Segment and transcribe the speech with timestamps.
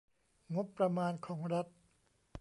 [0.55, 1.67] งบประมาณของรัฐ